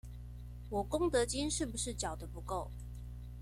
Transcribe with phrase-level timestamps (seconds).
[0.71, 2.69] 我功德金是不是繳得不夠？